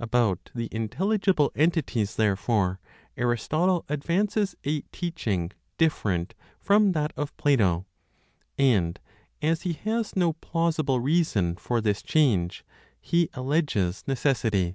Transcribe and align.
About 0.00 0.50
the 0.56 0.68
intelligible 0.72 1.52
entities, 1.54 2.16
therefore, 2.16 2.80
Aristotle 3.16 3.84
advances 3.88 4.56
a 4.64 4.80
teaching 4.90 5.52
different 5.76 6.34
from 6.58 6.90
that 6.94 7.12
of 7.16 7.36
Plato, 7.36 7.86
and 8.58 8.98
as 9.40 9.62
he 9.62 9.74
has 9.74 10.16
no 10.16 10.32
plausible 10.32 10.98
reason 10.98 11.54
for 11.54 11.80
this 11.80 12.02
change, 12.02 12.64
he 13.00 13.28
alleges 13.34 14.02
necessity. 14.08 14.74